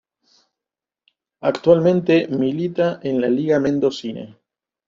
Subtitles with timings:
[1.41, 4.35] Actualmente milita en la Liga Mendocina.